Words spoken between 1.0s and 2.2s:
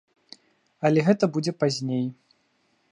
гэта будзе пазней.